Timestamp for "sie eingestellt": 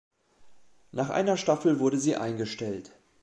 1.99-2.91